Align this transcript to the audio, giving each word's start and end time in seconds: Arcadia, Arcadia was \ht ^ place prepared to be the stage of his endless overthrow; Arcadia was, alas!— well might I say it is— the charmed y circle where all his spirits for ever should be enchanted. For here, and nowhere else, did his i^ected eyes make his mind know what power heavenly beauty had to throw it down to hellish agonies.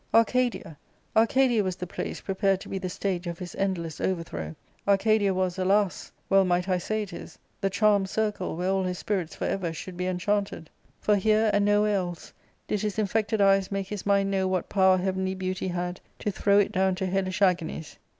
Arcadia, 0.15 0.79
Arcadia 1.15 1.63
was 1.63 1.75
\ht 1.77 1.85
^ 1.85 1.87
place 1.87 2.21
prepared 2.21 2.59
to 2.61 2.67
be 2.69 2.79
the 2.79 2.89
stage 2.89 3.27
of 3.27 3.37
his 3.37 3.53
endless 3.53 4.01
overthrow; 4.01 4.55
Arcadia 4.87 5.31
was, 5.31 5.59
alas!— 5.59 6.11
well 6.31 6.43
might 6.43 6.67
I 6.67 6.79
say 6.79 7.03
it 7.03 7.13
is— 7.13 7.37
the 7.61 7.69
charmed 7.69 8.07
y 8.07 8.09
circle 8.09 8.55
where 8.57 8.71
all 8.71 8.81
his 8.81 8.97
spirits 8.97 9.35
for 9.35 9.45
ever 9.45 9.71
should 9.71 9.97
be 9.97 10.07
enchanted. 10.07 10.71
For 11.01 11.17
here, 11.17 11.51
and 11.53 11.65
nowhere 11.65 11.97
else, 11.97 12.33
did 12.67 12.81
his 12.81 12.95
i^ected 12.97 13.41
eyes 13.41 13.71
make 13.71 13.89
his 13.89 14.03
mind 14.07 14.31
know 14.31 14.47
what 14.47 14.69
power 14.69 14.97
heavenly 14.97 15.35
beauty 15.35 15.67
had 15.67 16.01
to 16.17 16.31
throw 16.31 16.57
it 16.57 16.71
down 16.71 16.95
to 16.95 17.05
hellish 17.05 17.43
agonies. 17.43 17.99